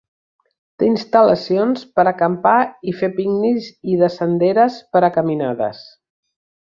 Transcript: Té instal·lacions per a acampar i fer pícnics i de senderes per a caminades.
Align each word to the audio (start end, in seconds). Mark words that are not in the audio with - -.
Té 0.83 0.87
instal·lacions 0.91 1.83
per 1.99 2.05
a 2.05 2.13
acampar 2.13 2.55
i 2.93 2.95
fer 3.03 3.11
pícnics 3.19 3.69
i 3.93 4.01
de 4.05 4.13
senderes 4.15 4.79
per 4.97 5.05
a 5.05 5.13
caminades. 5.19 5.85